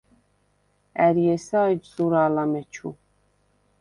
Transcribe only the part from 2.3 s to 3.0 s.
ამეჩუ?